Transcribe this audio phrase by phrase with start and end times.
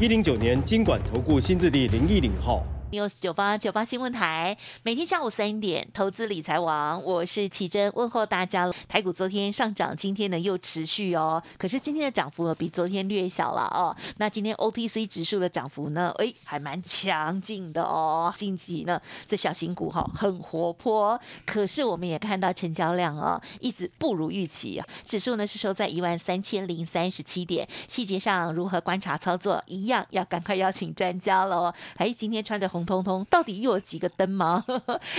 [0.00, 2.64] 一零九年金管投顾新字第零一零号。
[2.94, 8.72] News 九八九八新闻台，每天下午三点，投资理财王，我是奇珍，问候大家了。
[8.86, 13.96] 台股昨天上涨，今天呢又持续哦，可是今天的涨幅呢比昨天略小了哦。
[14.18, 18.32] 那今天 OTC 指数的涨幅呢，哎，还蛮强劲的哦。
[18.36, 24.86] 近期呢，这小型股哈很活泼，可是我们也看到成交量哦，一直不如预期啊。
[25.04, 27.66] 指数呢是收在一万三千零三十七点。
[27.88, 31.74] 细节上如何观察操作，一样要赶快邀请专家喽。
[31.96, 32.83] 哎，今天穿着红。
[32.84, 34.64] 通通到底又有几个灯吗？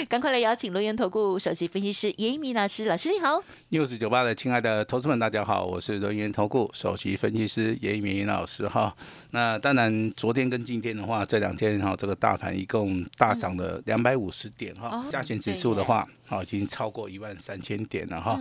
[0.07, 3.41] 赶快来邀请罗源投顾首席分析师严一鸣老师，老师你好。
[3.71, 8.95] news 九八的亲爱的投资们，大家好，我是罗源投顾首席分析师严一鸣老师哈。
[9.31, 18.39] 那当然，昨天跟今天的话，这两天哈，这个大盘一共大涨了两百五十点哈，加权指数的话，好已经超过一万三千点了哈。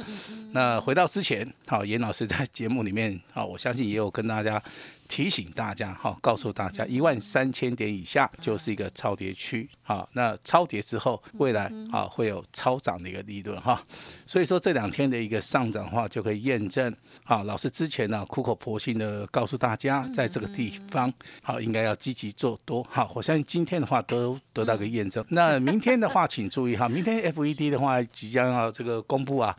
[0.53, 4.63] 那回到之前，好严老师在节目里面，好我相信也有跟大家。
[5.07, 10.09] 提醒大家哈，告诉大家一万三千点以下就是一个超跌区好。
[10.15, 13.81] 那超跌之后，未来啊会有超涨的一个利润哈。
[14.27, 21.13] 所以说这两天的一个上涨的话，就可以验证好，老师之前呢苦口婆心的告诉大家，在这个地方
[21.43, 23.13] 好应该要积极做多好。
[23.15, 25.23] 我相信今天的话都得到个验证。
[25.29, 29.55] 那明天的话，请注意哈，明天 FED 的话即将要这个公布啊，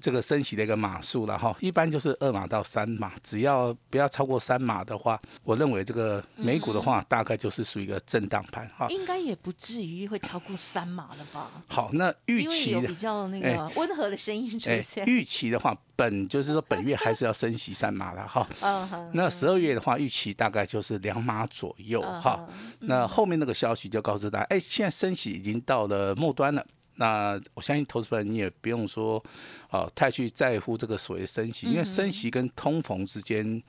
[0.00, 1.56] 这个升息的一个码数了哈。
[1.60, 4.82] 一般就是二码到三码，只要不要超过三码。
[4.82, 11.48] 的话，我认为这个美股的话，大概就是属于一个震荡盘哈，应该也不至于会超过三码了吧？
[11.68, 15.06] 好，那预期比较那个温和的声音出现。
[15.06, 18.44] 预期的话，本就是说本月还是要升息三码的哈。
[18.60, 22.48] 嗯那十二月的话，预期大概就是两码左右哈。
[22.80, 26.66] 那后面那个消息就告诉大家，哎，现在升息已经到了末端了。
[26.96, 29.22] 那我相信投资人你也不用说，
[29.70, 33.62] 啊，太去在乎这个所谓升息，因为升息跟通膨之间。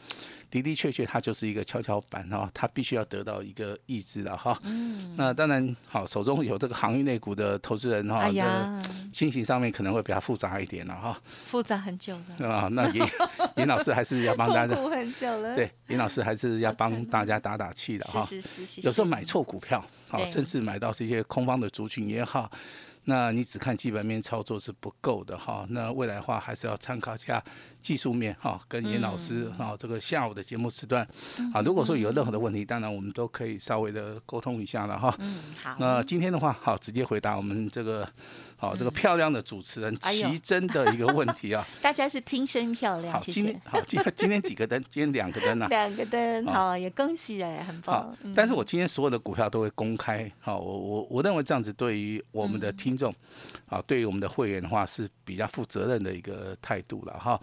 [0.51, 4.55] 的的确确，它就是一个跷跷板哈，它必须要得到一个抑制的哈。
[4.61, 5.15] 嗯。
[5.17, 8.29] 那当然，好，手中有这个航运内股的投资人哈，
[9.11, 11.19] 心情上面可能会比较复杂一点了哈。
[11.43, 12.47] 复杂很久了。
[12.47, 13.07] 啊，那严
[13.57, 14.75] 严老师还是要帮大家。
[14.75, 15.55] 很久了。
[15.55, 18.21] 对，严老师还是要帮大家打打气的哈。
[18.21, 18.81] 是是是。
[18.81, 22.51] 有时候买错股票，好，甚至买到是一些空方的族群也好。
[23.05, 27.43] 那你只看基本面操作是不够的哈，那未来的话还是要参考一下
[27.81, 31.07] 技术面哈，跟严老师哈这个下午的节目时段
[31.53, 35.15] 啊，如果说有任何的问题，当然我们都可以稍微的沟通一下了哈。
[35.19, 35.75] 嗯，好。
[35.79, 38.07] 那今天的话，好直接回答我们这个。
[38.55, 43.11] 好，这个漂亮的主持人奇珍的一个问题啊， 大家是听声漂亮。
[43.11, 44.81] 好，今天好，今今天几个灯？
[44.89, 46.45] 今天两个灯啊，两个灯。
[46.45, 48.15] 好，也恭喜哎，很棒。
[48.33, 50.31] 但是我今天所有的股票都会公开。
[50.39, 53.13] 好，我我我认为这样子对于我们的听众，
[53.67, 57.39] 啊，对于我们的会员的话是比较负责任的一个态度了哈。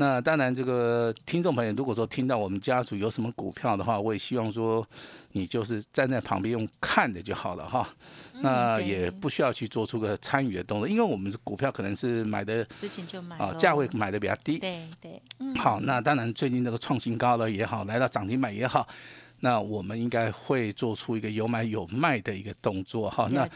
[0.00, 4.86] 那当然，这个听众朋友，如果说听到我们家族有什么股票的话，我也希望说，
[5.32, 7.88] 你就是站在旁边用看的就好了哈。
[8.34, 14.60] 那也不需要去做出个参与的动作，因为我们股票可能是买的之前就买啊，价位买的比较低。
[14.60, 15.20] 对对，
[15.56, 18.86] 好，那当然最近这个创新高了也好，来到涨停板也好，
[19.40, 23.28] 那我们应该会做出一个有买有卖的一个动作哈。
[23.32, 23.48] 那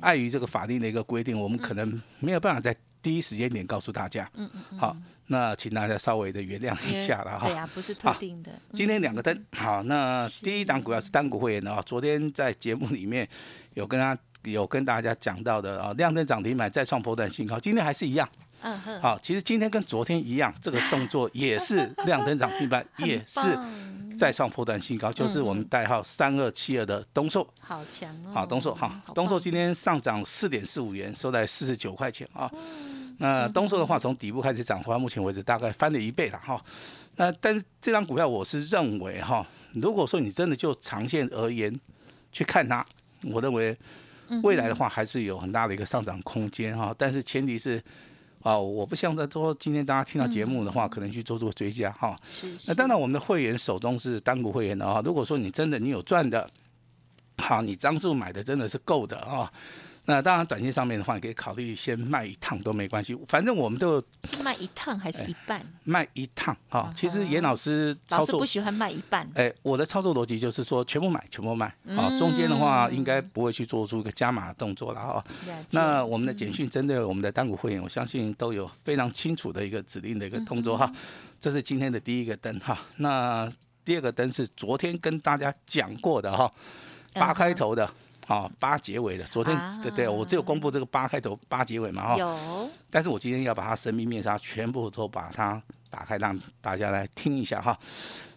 [0.00, 2.76] 碍于这个法定的一个规定，我们可能没有办法在。
[3.02, 4.96] 第一时间点告诉大家，嗯嗯好，
[5.28, 7.46] 那请大家稍微的原谅一下了哈。
[7.46, 8.50] 对呀，不是特定的。
[8.74, 11.80] 今天两个灯，好，那第一档股票是单股会员的啊。
[11.86, 13.28] 昨天在节目里面
[13.74, 18.28] 有跟他有跟大家讲到的啊，亮灯涨停板再创波段新高，今天还是一样。
[18.62, 19.00] 嗯哼。
[19.00, 23.38] 好，其实今天跟昨天一样，这个动作也是亮灯涨停板， 也是
[24.18, 27.46] 再创破断新高，就是我们代号三二七二的东寿。
[27.60, 28.32] 好强哦。
[28.34, 32.50] 好，东寿哈，东寿今天上涨四点四五元，收在四十九块钱啊。
[33.18, 36.62] 那东寿的话，从底部开始涨，到目前为止大概翻了一倍了哈。
[37.16, 41.74] 那但是这张股票，我是认为哈，如果说你真的就长线而言
[42.30, 42.84] 去看它，
[43.22, 43.74] 我认为
[44.42, 46.94] 未来的话还是有很大的一个上涨空间哈。
[46.98, 47.82] 但是前提是
[48.46, 52.16] 啊，我不像说今天大家听到节目的话，可能去做做追加哈。
[52.24, 52.46] 是。
[52.68, 55.02] 那当然，我们的会员手中是单股会员的啊。
[55.04, 56.48] 如果说你真的你有赚的，
[57.38, 59.52] 好，你张数买的真的是够的啊。
[60.08, 65.60] 那当然，短线上面的话，你可以考虑先卖一趟都没关系，反正我们都是卖一趟还是一半？
[65.82, 66.92] 卖一趟哈。
[66.94, 69.28] 其实严老师操作不喜欢卖一半。
[69.34, 71.66] 哎，我的操作逻辑就是说，全部买，全部卖。
[71.88, 75.24] 啊，中间的话应该不会去做出一个加码的动作了哈。
[75.72, 80.88] 那我们的简讯针对我们的单股会员，我相信都有非常清楚的一个指令的一个动作哈。
[81.40, 82.78] 这是今天的第一个灯哈。
[82.98, 83.52] 那
[83.84, 86.52] 第二个灯是昨天跟大家讲过的哈，
[87.14, 87.90] 八开头的。
[88.28, 92.16] 好，八结尾的，昨天对对，我只有公布这个八开头八结尾嘛哈。
[92.16, 92.68] 有。
[92.90, 97.78] 但是我今天要把它神秘面纱全部都把它打开，让大家来听一下哈。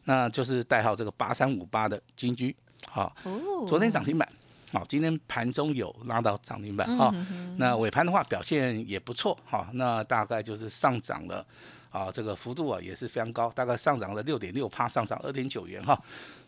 [0.03, 2.55] 那就是代号这个八三五八的金居，
[2.87, 3.11] 好。
[3.23, 3.65] 哦。
[3.67, 4.29] 昨天涨停板，
[4.71, 7.11] 好，今天盘中有拉到涨停板哈。
[7.57, 9.67] 那尾盘的话表现也不错哈。
[9.73, 11.43] 那大概就是上涨了，
[11.89, 15.99] 啊，这个幅度啊也是非常高，大概上涨了六点六趴，上涨二点九元哈。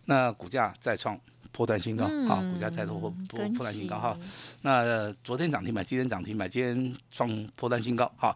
[0.06, 1.20] 那股价再创。
[1.52, 4.18] 破断新高，好，股价再度破破破断新高哈。
[4.62, 8.36] 那昨天涨停板，今天涨停板，今天创破断新高，哈。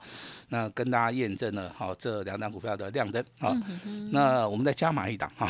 [0.50, 3.56] 那跟大家验证了，哈，这两档股票的亮灯，哈。
[4.12, 5.48] 那我们再加码一档哈。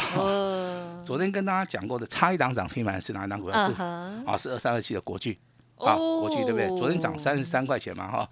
[1.04, 3.68] 昨天跟大家讲过的，差一档涨停板是哪一档股票？
[3.68, 5.38] 是啊，是二三二七的国巨，
[5.78, 6.68] 啊，国巨对不对？
[6.78, 8.30] 昨天涨三十三块钱嘛哈。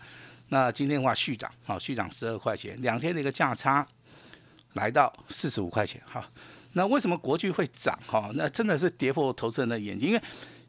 [0.49, 3.85] 那今天的话续涨，好，续涨十二块钱，两天的一个价差
[4.73, 6.23] 来到四十五块钱，哈。
[6.73, 8.29] 那为什么国巨会涨哈？
[8.33, 10.21] 那真的是跌破投资人的眼睛，因为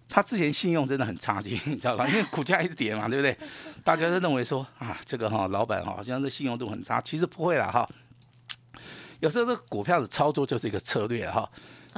[0.08, 2.06] 他之前信用真的很差劲， 你知道吧？
[2.06, 3.36] 因为股价一直跌嘛，对不对？
[3.82, 7.88] 大家都认为说啊，这个哈老板哈好像是信用度很差，其实不会啦哈。
[9.20, 11.50] 有时候这股票的操作就是一个策略哈。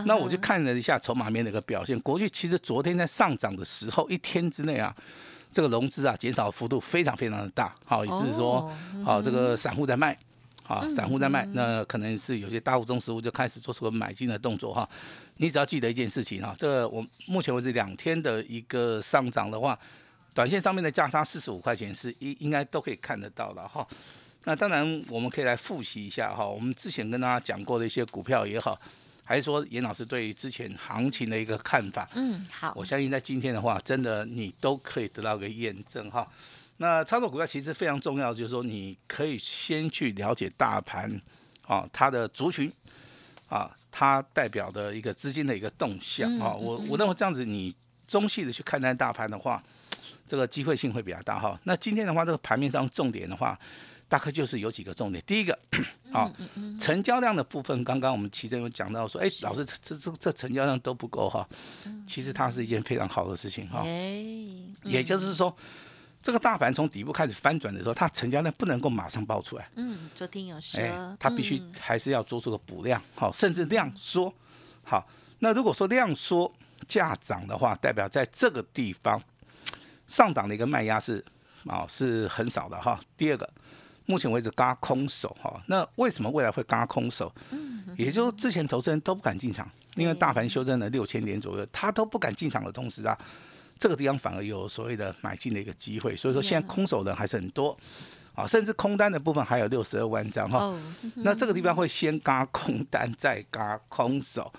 [0.04, 4.94] 那我就看了一下筹码面的一个表现，国巨其实昨天在上涨的时候，一天之内啊，
[5.50, 8.70] 这个融资啊减少幅度非常非常的大，好，也是说，
[9.02, 10.16] 好这个散户在卖。
[10.66, 14.88] 啊，散户在卖，那可能是有些大户中实户就开始做出了买进的动作哈。
[15.36, 19.78] 你只要记得一件事情哈，这个我目前为止两天的一个上涨的话，
[20.34, 23.86] 短线上面的价差四十五块钱是应应该都可以看得到了哈。
[24.44, 28.78] 那当然我们可以来复习一下哈，我们之前跟大家讲过的一些股票也好，
[29.24, 36.26] 还是说严老师对于之前行情的一个看法，嗯，好，我相信在今天的话，真的你都可以得到个验证哈。
[36.78, 41.10] 那操作股票其实非常重要，就是说你可以先去了解大盘，
[41.66, 42.70] 啊，它的族群，
[43.48, 46.52] 啊，它代表的一个资金的一个动向啊。
[46.52, 47.74] 我我认为这样子，你
[48.06, 49.62] 中细的去看待大盘的话，
[50.28, 51.58] 这个机会性会比较大哈。
[51.64, 53.58] 那今天的话，这个盘面上重点的话，
[54.06, 55.24] 大概就是有几个重点。
[55.26, 55.58] 第一个，
[56.12, 56.30] 啊，
[56.78, 61.48] 成交量的部分，刚刚我们其中有讲到说，哎，老师这这这成交量都不够哈。
[62.06, 63.82] 其实它是一件非常好的事情哈。
[64.84, 65.56] 也就是说。
[66.26, 69.70] 这个大盘从底部开始翻转的时候，它成交量不能够马上爆出来。
[69.76, 70.82] 嗯，昨天有说，
[71.20, 74.34] 它必须还是要做出个补量，好，甚至量缩。
[74.82, 75.06] 好，
[75.38, 76.52] 那如果说量缩
[76.88, 79.22] 价涨的话，代表在这个地方
[80.08, 81.24] 上档的一个卖压是
[81.64, 82.98] 啊是很少的哈。
[83.16, 83.48] 第二个，
[84.06, 87.32] 目前为止嘎空手哈，那为什么未来会嘎空手？
[87.50, 93.16] 嗯，也就是之前投资人都不敢进场，因为大盘修正了六千点左右，他都不敢进场的同时啊。
[93.78, 97.76] 这个地方反而有所谓的买进的一个机会，所以说现在空手的还是很多，
[98.34, 100.74] 啊，甚至空单的部分还有六十二万张哈。
[101.16, 104.50] 那这个地方会先嘎空单，再嘎空手，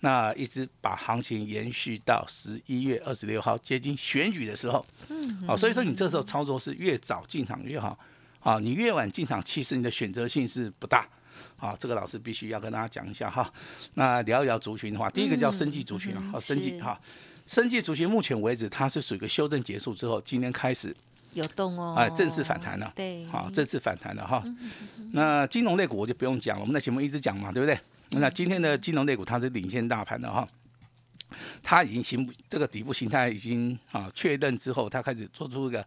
[0.00, 4.86] 那一直把行情延续到十一月二十六号接近选举的时候。
[5.08, 5.46] 嗯。
[5.46, 7.98] 好，所以说你这时候操作是越早进场越好，
[8.38, 11.08] 啊，你越晚进场，其实你的选择性是不大。
[11.56, 13.52] 好，这个老师必须要跟大家讲一下哈。
[13.94, 16.98] 那聊一聊族群的话，第一个叫生计族群啊，好，生计哈。
[17.50, 20.94] 生技族群目前为止，它是属于一个修正结束之后，今天开始
[21.32, 22.92] 有动哦，哎，正式反弹了。
[22.94, 24.40] 对，好，正式反弹了哈。
[25.10, 27.76] 那金融类股我就不用讲了，我们的节目一直讲嘛，对不对？
[28.10, 30.46] 那今天的金融类股它是领先大盘的哈，
[31.60, 35.84] 它已经形这个底部形态已经啊确认之后，它开始做出一个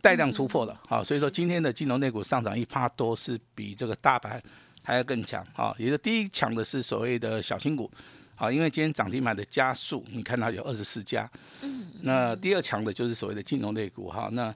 [0.00, 0.76] 带量突破了。
[0.88, 4.42] 啊，所以说今天的金融类股上涨一趴多，是比这个大盘
[4.82, 5.46] 还要更强。
[5.54, 7.88] 啊，也就第一强的是所谓的小新股。
[8.36, 11.28] 好，因为今天涨停板的加速，你看到有二十四家。
[11.62, 11.90] 嗯。
[12.02, 14.28] 那第二强的就是所谓的金融类股哈。
[14.32, 14.54] 那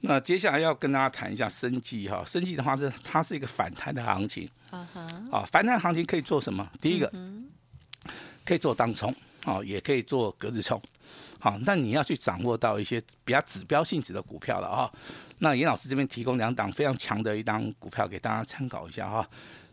[0.00, 2.22] 那接下来要跟大家谈一下生计哈。
[2.24, 4.48] 生计的话是它是一个反弹的行情。
[4.70, 5.00] 啊哈。
[5.32, 6.70] 啊，反弹行情可以做什么？
[6.80, 7.12] 第一个，
[8.44, 9.12] 可以做当冲，
[9.44, 10.80] 啊，也可以做格子冲。
[11.40, 14.90] 好，那你要去掌握到一些比较指标性质的股票了啊。
[15.40, 19.28] 那严老师这边提供两档非常强的一档股票给大家参考一下哈。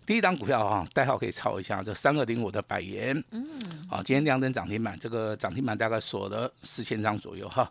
[0.06, 3.46] 第一档股票哈，代号可以抄一下，这三二零五的百元，嗯，
[3.90, 7.70] 好，今天亮灯涨停板，这个涨停板大概锁了四千张左右哈。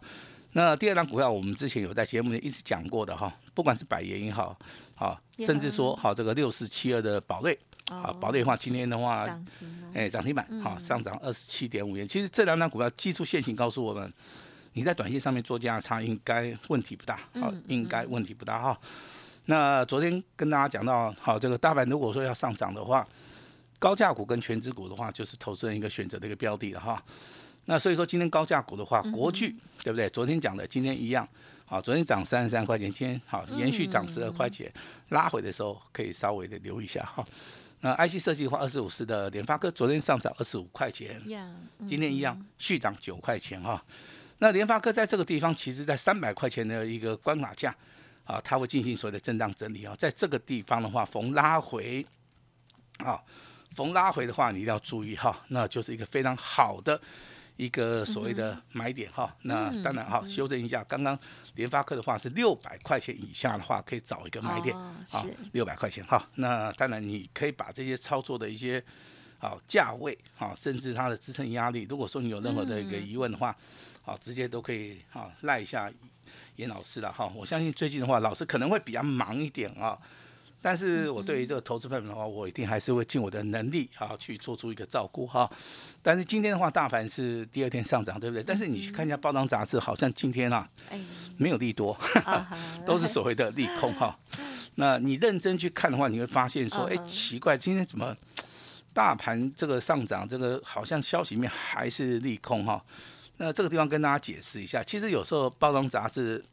[0.53, 4.57] 那第二档股票，我们之前有在节目里一直讲过的哈，不管是百元也好，
[4.95, 7.57] 好，甚至说好这个六四七二的宝瑞，
[7.89, 9.25] 好，宝瑞的话今天的话，
[9.95, 12.07] 哎，涨停板，好，上涨二十七点五元。
[12.07, 14.13] 其实这两档股票技术线型告诉我们，
[14.73, 18.81] 你在短线上面做价差应该问题不大，好、嗯应该问题不大哈。
[19.47, 23.07] 那昨天跟大家讲到，好，这个大盘如果说要上涨的话，
[23.79, 27.03] 高价股跟全指股的话，就是投资人一个选择的一个标的了哈。
[27.67, 30.09] 那所以说今天高价股的话，国巨对不对？
[30.11, 31.27] 昨天讲的，今天一样。
[31.67, 34.71] 好，昨天涨三十三块钱，今天好延续涨十二块钱，
[35.09, 37.27] 拉回的时候可以稍微的留一下哈。
[37.81, 41.55] 那 IC 设计的话，二十五市的联发科昨天上涨二十五块钱，呀，
[41.89, 43.83] 今天一样续涨九块钱哈。
[44.39, 47.75] 那联发科在这个地方，其实在三百块钱的一个关卡价
[48.25, 49.95] 啊，它会进行所谓的震荡整理啊。
[49.99, 52.05] 在这个地方的话，逢拉回
[52.99, 53.23] 啊，
[53.75, 57.01] 逢拉回的话，你一定要注意哈，那就是一个非常好的
[57.57, 59.35] 一个所谓的买点哈。
[59.43, 61.19] 那当然哈，修正一下，刚刚
[61.55, 66.29] 联发科的话是六百块钱以下的话，可以找一个买点哦啊是，六百块钱哈。
[66.35, 68.83] 那当然你可以把这些操作的一些。
[69.37, 73.55] 好价位，好，甚至它的支撑压力，如果说你有任何的一个疑问的话，
[74.01, 75.93] 好，直接都可以好赖一下
[76.57, 77.31] 严老师了哈。
[77.35, 79.99] 我相信最近的话，老师可能会比较忙一点啊，
[80.63, 85.51] 但是我对于这个投资份的话，我一定还是会尽我的能力啊去做出一个照顾哈。
[86.03, 88.43] 但是今天的话，大盘是第二天上涨，对不对？
[88.43, 91.01] 但是你去看一下报章杂志，好像今天啊哎，
[91.37, 91.97] 没有利多，
[92.87, 94.19] 都是所谓的利空哈。
[94.77, 98.17] 那你认真去看的话，你会发现说，哎，嗯奇怪，今天怎么
[98.93, 102.83] 大盘这个上涨，这个好像消息面还是利空哈？
[103.37, 106.45] 那这个地方跟大家解释一下，其实有时候包装杂志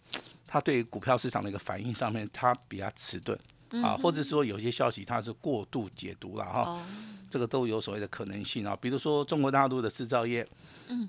[0.48, 3.38] 它对股票市场的一个反应上面，它比较迟钝
[3.84, 6.82] 啊，或者说有些消息它是过度解读了哈，哦，
[7.30, 8.78] 这个都有所谓的可能性啊。
[8.82, 10.48] 比如说中国大陆的制造业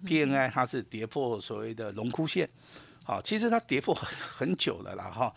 [0.05, 2.49] ，PNI 它是跌破所谓的龙枯线，
[3.05, 5.35] 好，其实它跌破很很久了啦哈。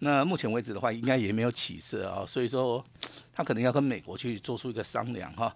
[0.00, 2.84] 那目前为止的话，应该也没有起色啊，所以说
[3.32, 5.54] 他可能要跟美国去做出一个商量哈。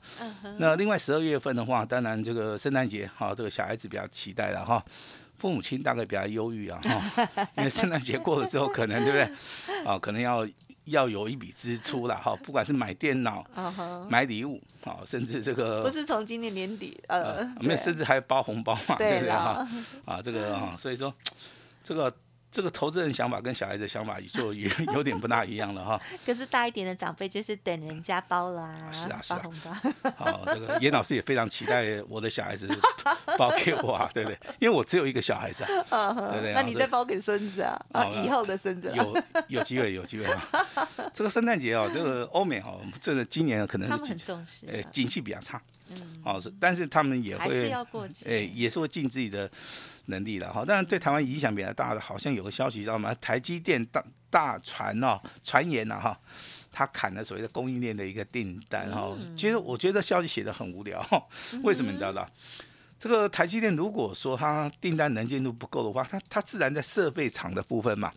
[0.58, 4.84] 那另外十二月份的话，当然这个圣诞节哈，这个小孩子比较期待了哈。
[5.38, 9.84] 父母亲大概比较忧郁啊哈，因为圣诞节过了之后，可能对不对？
[9.84, 10.46] 啊，可能要
[10.84, 13.44] 要有一笔支出了哈，不管是买电脑、
[14.08, 19.68] 买礼物啊，甚至这个不是从今年年底，呃呃，没有，甚至还包红包嘛，对对不对哈？，
[20.04, 21.12] 啊，这个啊，所以说
[21.82, 22.12] 这个
[22.52, 26.00] 这个投资人想法跟小孩子的想法就有 有点不大一样了哈。
[26.25, 29.42] 可是大一点的长辈就是等人家包啦，是啊是啊
[30.16, 32.68] 好，这个严老师也非常期待我的小孩子
[33.38, 34.38] 包给我啊，对不对？
[34.61, 36.52] 因为我只有一个小孩子啊，对不对？
[36.52, 40.88] 那你啊再包给孙子啊，啊，以后的孙子啊，有有机会，有机会啊！
[41.14, 45.61] 这个圣诞节哦，这个欧美哦，这个今年可能他们是景很重视啊，呃景气比较差，
[46.25, 49.50] 哦，是但是他们也还是会要过节，哎，也是会尽自己的
[50.06, 50.64] 能力的哈。
[50.64, 53.14] 当然，对台湾影响比较大的，好像有个消息知道吗？
[53.20, 56.18] 台积电大大传哦，传言呐、哈，
[56.70, 59.16] 他砍了所谓的供应链的一个订单哈。
[59.37, 61.04] 其实我觉得消息写的很无聊，
[61.62, 62.30] 为什么你知道吧？
[62.99, 68.12] 这个台积电如果说它订单能见度不够的话，它它自然在设备厂的部分嘛，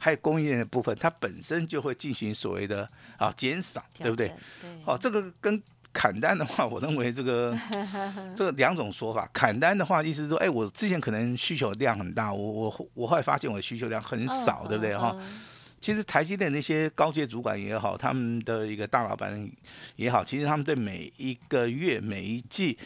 [0.00, 4.26] 还有供应链的部分，它本身就会进行所谓的啊减少，对不对？
[4.60, 5.62] 对，哦，这个跟
[5.98, 7.58] 砍单的话，我认为这个
[8.36, 9.26] 这个两种说法。
[9.32, 15.12] 砍单的话，意思是说，哎，我之前可能需求量很大，我我我后来发现我的需求量很少，嗯对不对哈？？
[15.16, 15.40] 嗯
[15.78, 19.48] 其实台积电那些高阶主管也好，他们的一个大老板
[19.94, 22.76] 也好，其实他们对每一个月、每一季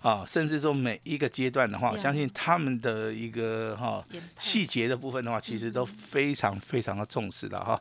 [0.00, 4.02] 啊，甚至说每一个阶段的话，我相信他们的一个哈、
[4.38, 7.78] 细节的部分的话，其实嗯都非常非常的重视的哈。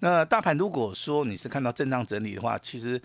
[0.00, 3.00] 那大盘如果说你是看到震荡整理的话，其实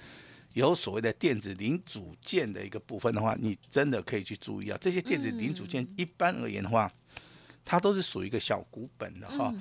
[0.54, 4.78] 有所谓的电子零组件的一个部分的话，你真的可以去注意啊。
[4.80, 6.92] 这些电子零组件一般而言的话，
[7.66, 9.54] 它都是属于一个小股本的哈。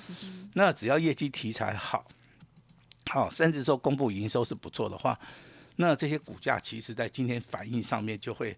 [0.55, 2.07] 那只要业绩题材好，
[3.07, 5.19] 好，甚至说公布营收是不错的话，
[5.77, 8.57] 那这些股价其实在今天反应上面就会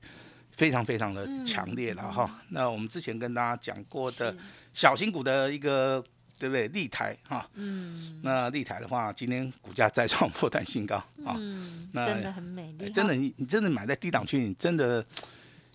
[0.50, 2.42] 非常非常的强烈了哈。
[2.48, 4.36] 那我们之前跟大家讲过的
[4.72, 6.04] 小型股的一个。
[6.38, 6.68] 对不对？
[6.68, 11.36] 立台哈，嗯那立台的话，今天股价再创破断新高啊！
[11.38, 15.04] 嗯，那真的很美丽真的，你你真的买在低档区，你真的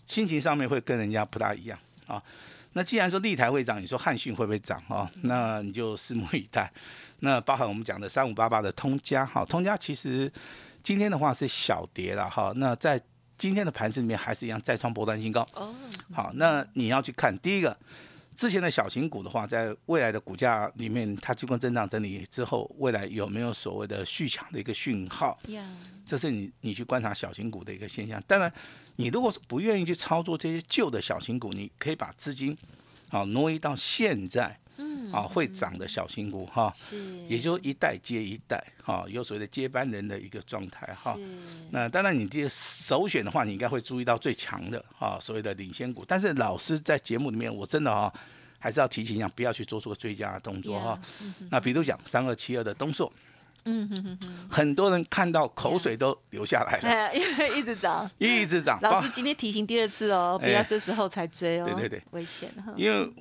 [0.05, 2.21] 心情上面会跟人家不大一样啊。
[2.73, 5.09] 那既然说立台会涨，你说汉讯会不会涨啊？
[5.23, 6.71] 那你就拭目以待。
[7.21, 10.31] 那包含我们讲的三五八八的通家，哈，通家其实
[10.83, 12.53] 今天的话是小跌了哈。
[12.55, 13.01] 那在
[13.37, 15.45] 今天的盘子里面还是一样再创波段新高。
[15.53, 15.73] 哦，
[16.13, 17.75] 好，那你要去看第一个，
[18.39, 25.37] 之前的小型股的话，在未来的股价里面，它经过震荡整理之后，未来有没有所谓的续强的一个讯号？
[25.49, 25.61] 呀，
[26.05, 28.23] 这是你你去观察小型股的一个现象。
[28.25, 28.49] 当然，
[28.95, 32.57] 你如果是不愿意去操作这些旧的小型股，你可以把资金
[33.09, 34.57] 啊挪移到现在
[35.11, 36.97] 啊会涨的小新股哈，是，
[37.27, 41.13] 也就一代接一代哈，有所谓的接班人的一个状态哈。
[41.15, 41.21] 是
[41.71, 46.03] 那当然，你这个首选的话，你应该会注意到最强的啊，所谓的领先股。
[46.07, 48.11] 但是老师在节目里面，我真的哈、
[48.57, 50.99] 还是要提醒一下，不要去做出个追加的动作哈。
[51.49, 53.11] 那比如讲三二七二的东硕，
[53.65, 58.09] 嗯哼哼哼，很多人看到口水都流下来了，哎，因为一直涨。
[58.17, 58.79] 一直涨。
[58.81, 62.73] 老师今天提醒第二次哦，不要哎这时候才追哦，对对对，危险哈。
[62.75, 63.11] 因为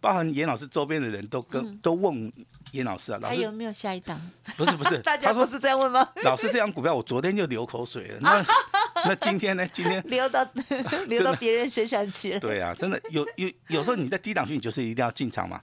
[0.00, 2.32] 包含严老师周边的人都跟、都问
[2.72, 4.20] 严老师啊，老师还有没有下一档？
[4.56, 6.08] 不是不是， 大家他说不是这样问吗？
[6.24, 8.44] 老师这张股票我昨天就流口水了，那
[9.06, 9.66] 那今天呢？
[9.68, 10.46] 今天流到
[11.08, 12.40] 流到别人身上去了。
[12.40, 15.60] 对啊，真的有有有时候你在低档区，你就是一定要进场嘛。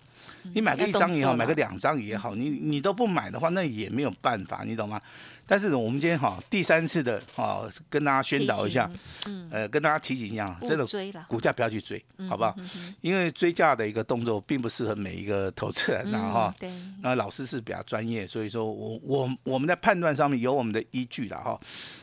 [0.53, 5.01] 你买个一张也好，买个两张也好，你你都不买的话，那也没有办法，你懂吗？
[5.47, 8.91] 但是我们今天哈第三次的啊，跟大家宣导一下，
[9.25, 10.85] 嗯，呃，跟大家提醒一下，真的
[11.27, 12.53] 股价不要去追，嗯好不好？
[13.01, 16.59] 因为追价的一个动作并不适合每一个投资人呐哈嗯。
[16.59, 21.59] 对，那老师是比较专业，所以说我我我们在判断上面有我们的依据啦哈，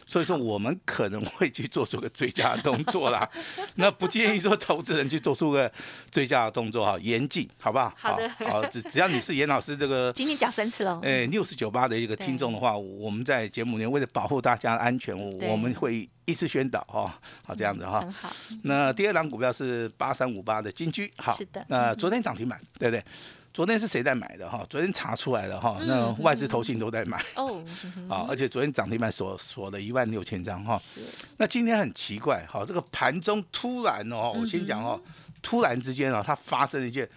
[0.07, 3.29] 所以说我们可能会去做出个追加的动作啦。
[3.77, 5.71] 那不建议说投资人去做出个
[6.11, 7.93] 追加的动作哈，严禁好不好？
[7.97, 10.13] 好的好，只只要你是严老师这个。
[10.13, 11.01] 今天讲三次喽。
[11.03, 18.00] 哎，六四九八的一个听众的话，我们在节目里面为了保护大家的安全，我我们会一次宣导哈，好这样子哈。
[18.00, 21.64] 很好，那第二档股票是八三五八的金居，好，是的。
[21.69, 23.05] 那昨天涨停板，对不对？
[23.53, 24.67] 昨天是谁在买的哈？
[24.69, 27.23] 昨天查出来了哈，那外资投信都在买。
[27.37, 30.76] 哦，嗯哼啊，而且昨天涨停板锁锁了一万六千张哈。
[30.76, 31.00] 是。
[31.37, 35.00] 那今天很奇怪哈，这个盘中突然哦，我先讲哦，
[35.41, 37.09] 突然之间啊，它发生了一件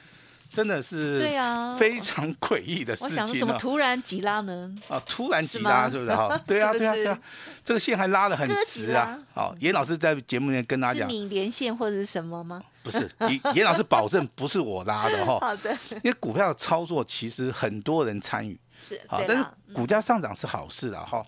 [0.57, 3.55] 真的是对啊非常诡异的我想，怎么。
[3.59, 4.73] 突然急拉呢？
[4.89, 6.35] 啊，突然急拉是不是哈？
[6.47, 7.19] 对啊，对啊，对啊，
[7.63, 9.19] 这个线还拉得很直啊。
[9.35, 12.59] 好，严老师在节目里面跟大家讲，是你连线或者是什么吗？
[12.81, 15.37] 不是，严严老师保证不是我拉的哈。
[15.45, 21.23] 好的，因为股票的操作其实很多人参与，是，好，但是，股价上涨是好事了哈。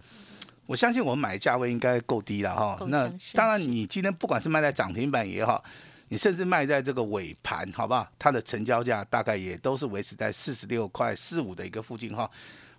[0.65, 2.77] 我相信我们买的价位应该够低了哈。
[2.87, 5.63] 那当然，你今天不管是卖在涨停板也好，
[6.09, 8.07] 你甚至卖在这个尾盘，好不好？
[8.19, 12.29] 它的成交价大概也都是维持在四十六块四五的一个附近哈。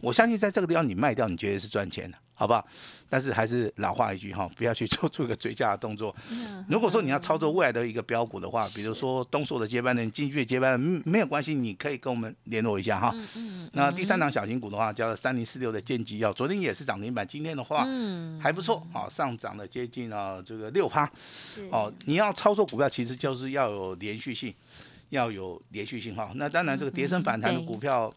[0.01, 2.67] 我相信在这个地方你卖掉，你绝对是赚钱的，好不好？
[3.07, 6.15] 但是还是老话一句哈， 不要去做出一个追加的动作。
[6.71, 13.15] 如果说你要操作未来的一个标股的话，比如说东硕的接班人、金居的接班人，嗯没有关系，你可以跟我们联络一下哈。
[13.73, 21.05] 那第三档小型股的话，叫三零四六的建基药，昨天也是涨停板，今天的话嗯，还不错，啊，上涨了接近啊这个六趴。
[21.31, 24.55] 是哦，你要操作股票，其实就是要有连续性，
[25.11, 26.33] 要有连续性哈。
[26.37, 28.11] 那当然，这个跌升反弹的股票。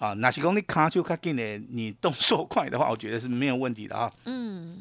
[0.00, 4.10] 啊，那些公你卡就卡紧的，你动作快的话， 我觉得是没有问题的啊。
[4.24, 4.74] 嗯，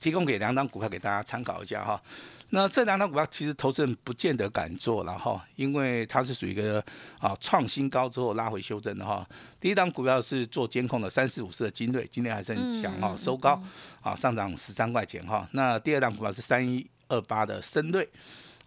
[0.00, 2.02] 提供给两档股票给大家参考一下哈。
[2.50, 6.84] 那这两档股票其实投资人不见得敢做了哈，因为它是属于一个
[7.20, 9.24] 啊创新高之后拉回修正的哈。
[9.60, 13.62] 第一档股票是做监控的三四五四的金瑞，今天还是很强哈，收高
[14.00, 15.48] 啊上涨十三块钱哈。
[15.52, 18.08] 那第二档股票是三一二八的深瑞。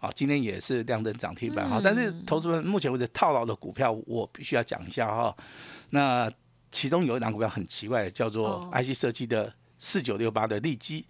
[0.00, 5.36] 啊，今天也是亮灯涨停板哈，但是投资人目前为止套牢的股票，我必须要讲一下哈。
[5.90, 6.30] 那
[6.72, 8.70] 其中有一档股票很奇怪，叫做哦。
[8.72, 11.04] IC 设计的四九六八的利基，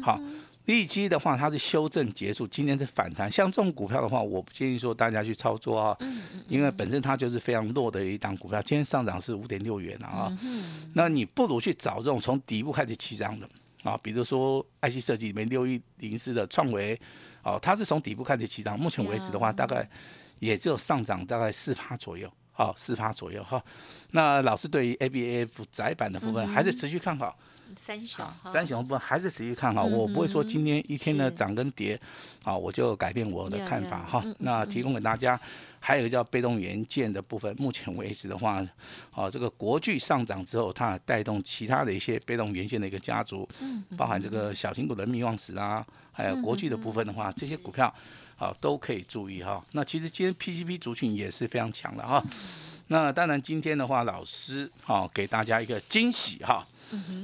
[0.00, 0.20] 好，
[0.66, 3.28] 利基的话它是修正结束，今天是反弹。
[3.28, 5.96] 像这种股票的话，我不建议说大家去操作啊，
[6.46, 10.30] 因为本身它就是非常弱的一档股票，今天上涨是五点六元啊，
[10.92, 13.48] 那你不如去找这种从底部开始起涨的
[13.82, 17.00] 啊，比如说 IC 设计里面六一零四的创维，
[17.42, 19.88] 哦，它是从底部开始起涨，目前为止的话，大概
[20.38, 22.30] 也只有上涨大概四趴左右。
[22.52, 23.62] 好，四趴左右哈。
[24.10, 27.38] 那老师对于 A B A F 窄板的部分还是持续看好，
[27.76, 29.86] 三小三雄部分还是持续看好。
[29.88, 32.00] 嗯我不会说今天一天的涨跟跌，
[32.44, 34.24] 啊，我就改变我的看法哈。
[34.38, 35.38] 那提供给大家，
[35.78, 38.66] 还有一个叫被动元件的部分，目前为止的话，
[39.12, 47.92] 啊，这个国巨上涨之后，它带动其他的一些被动元件的一个家族，嗯包含这个小型股的密望石啊，还有国巨的部分的话，这些股票
[48.36, 49.64] 啊都可以注意哈。
[49.72, 52.22] 那其实今天 PCB 族群也是非常强的哈。
[52.92, 56.66] 那当然，今天的话，老师哈、给大家一个惊喜哈。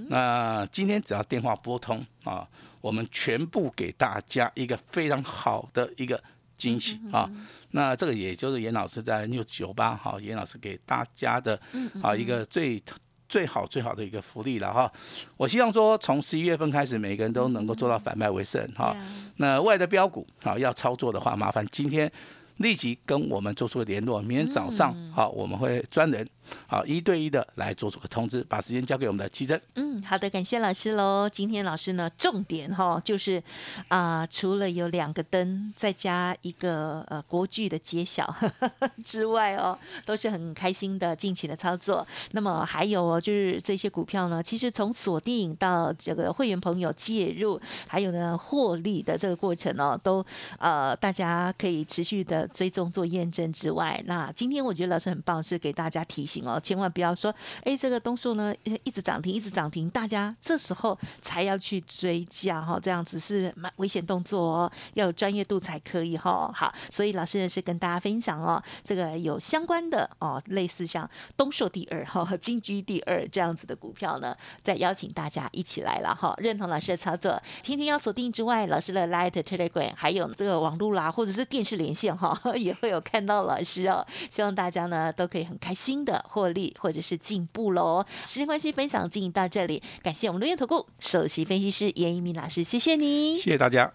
[0.09, 2.47] 那今天只要电话拨通啊，
[2.81, 6.23] 我们全部给大家一个非常好的一个
[6.57, 7.29] 惊喜啊。
[7.73, 11.61] 那这个也就是严老师在六九八哈，严老师给大家的
[12.01, 12.83] 啊一个最。
[13.29, 14.91] 最好最好的一个福利了哈，
[15.37, 18.97] 我希望说从十一月份开始，每个人都能够做到反败为胜哈。
[19.39, 22.11] 那外的标股啊要操作的话，麻烦今天
[22.59, 24.21] 立即跟我们做出联络。
[24.23, 26.27] 明天早上好，我们会专人
[26.67, 29.61] 好一对一的来做出个通知，把时间交给我们的奇珍。
[29.75, 31.29] 嗯，好的，感谢老师喽。
[31.29, 33.43] 今天老师呢，重点哈就是
[33.89, 38.35] 啊，除了有两个灯，再加一个呃国剧的揭晓
[39.05, 42.07] 之外哦，都是很开心的近期的操作。
[42.33, 50.25] 那么还有哦，就是这些股票呢，其实从锁定到这个会员朋友介入，还有呢获利的这个过程哦，都
[50.59, 58.55] 呃大家可以持续的追踪做验证之外，那今天我觉得老师很棒，是给大家提醒哦，千万不要说哎这个东数呢
[58.85, 66.51] 一直涨停一直涨停，大家这时候才要去追价哈，这样子是蛮危险动作哦，要有专业度才可以哈。
[66.55, 84.07] 好，所以老师也是跟大家分享哦，这个有相关的哦，类似像东数第二哈、金居第二这样子的股票呢，再邀请大家一起来了哈，认同老师的操作，天天要锁定之外，老师的 Light Telegram 还有这个网络啦，或者是电视连线哈， 也会有看到老师哦。
[84.31, 88.05] 希望大家呢都可以很开心的获利或者是进步喽。
[88.25, 93.93] 时间关系，分享进行到这里，感谢我们录音投顾首席分析师严一鸣老师，谢谢你，谢谢大家。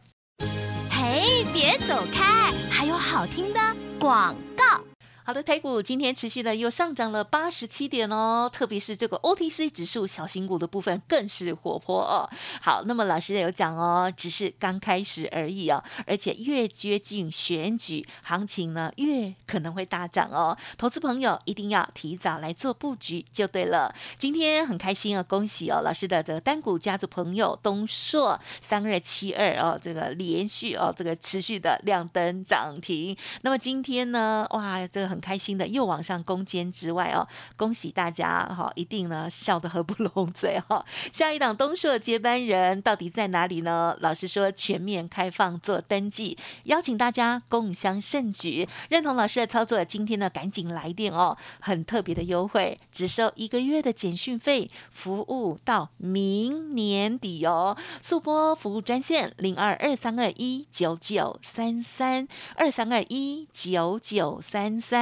[0.90, 3.60] 嘿，别走开，还有好听的
[4.00, 4.51] 广告。
[5.32, 12.30] 好的，台股今天持续的又上涨了八十七点哦，特别是这个 OTC 指数小型股的部分更是活泼哦。
[12.62, 20.58] 好，那么老师有讲哦，只是刚开始而已哦，而且越接近选举，行情呢越可能会大涨哦。
[20.78, 23.96] 投资朋友一定要提早来做布局就对了。
[24.17, 33.15] 今天很开心啊，恭喜哦，老师的这个单股家族朋友东硕三二七二哦，这个连续哦，这个持续的亮灯涨停。
[33.44, 35.21] 那么今天呢，哇，这个很。
[35.22, 40.84] 开心的又往上攻坚之外哦，恭喜大家哈，一定呢笑得合不拢嘴哈。
[41.14, 43.96] 下一档东硕接班人到底在哪里呢？
[44.02, 48.68] 老师说全面开放做登记，邀请大家共襄盛举。
[48.90, 57.78] 认同老师的操作，今天呢赶紧来电哦，很特别的优惠，只收一个月的简讯费，服务到明年底哦。
[58.02, 65.01] 速播服务专线零二二三二一九九三三二三二一九九三三。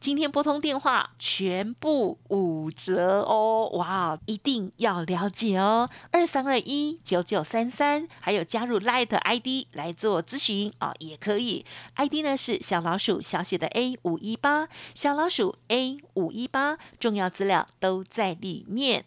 [0.00, 3.70] 今天拨通电话全部五折哦！
[3.76, 11.64] 哇，一定要了解哦，二三二一九九三三，还有加入 Light ID 来做咨询啊，也可以。
[11.94, 19.06] ID 呢是小老鼠小写的 A 五一八，小老鼠 A 五一八，重要资料都在里面。